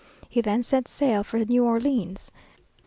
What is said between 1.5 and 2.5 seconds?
Orleans.